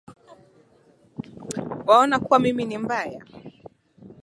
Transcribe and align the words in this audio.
Waona 1.87 2.19
kuwa 2.19 2.39
mimi 2.39 2.65
ni 2.65 2.77
mbaya 2.77 3.25